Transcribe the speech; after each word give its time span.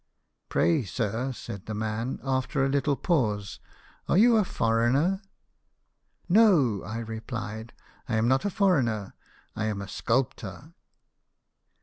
'Pray, 0.49 0.83
sir,' 0.83 1.31
said 1.31 1.67
the 1.67 1.75
man, 1.75 2.19
after 2.23 2.65
a 2.65 2.69
little 2.69 2.95
pause,' 2.95 3.59
are 4.09 4.17
you 4.17 4.35
a 4.35 4.43
foreigner?' 4.43 5.21
'No,' 6.27 6.81
I 6.83 6.97
replied,' 6.97 7.71
I 8.09 8.15
am 8.15 8.27
not 8.27 8.43
a 8.43 8.49
foreigner; 8.49 9.13
I'm 9.55 9.79
a 9.79 9.87
sculptor." 9.87 10.73